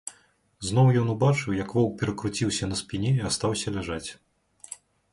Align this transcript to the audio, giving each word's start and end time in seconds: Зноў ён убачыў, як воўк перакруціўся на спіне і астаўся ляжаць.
Зноў 0.69 0.87
ён 1.01 1.11
убачыў, 1.15 1.53
як 1.59 1.69
воўк 1.81 1.93
перакруціўся 2.01 2.73
на 2.73 2.81
спіне 2.83 3.11
і 3.21 3.25
астаўся 3.33 3.67
ляжаць. 3.81 4.07